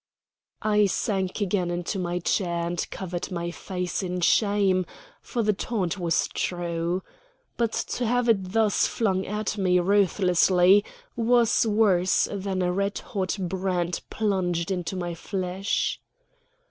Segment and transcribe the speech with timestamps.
[0.63, 4.87] I sank again into my chair and covered my face in shame,
[5.21, 7.03] for the taunt was true.
[7.55, 10.83] But to have it thus flung at me ruthlessly
[11.15, 16.01] was worse than a red hot brand plunged into my flesh.